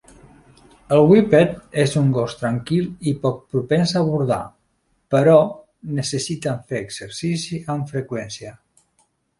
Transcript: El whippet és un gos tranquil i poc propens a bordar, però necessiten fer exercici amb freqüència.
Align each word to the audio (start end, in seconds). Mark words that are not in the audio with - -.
El 0.95 1.01
whippet 1.09 1.51
és 1.83 1.93
un 2.01 2.07
gos 2.15 2.33
tranquil 2.39 2.87
i 3.11 3.13
poc 3.27 3.37
propens 3.57 3.93
a 4.01 4.03
bordar, 4.09 4.41
però 5.17 5.37
necessiten 6.01 6.67
fer 6.73 6.85
exercici 6.89 7.63
amb 7.77 7.95
freqüència. 7.97 8.59